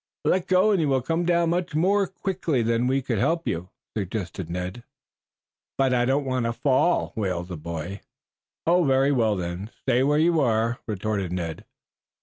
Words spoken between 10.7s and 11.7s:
retorted Ned.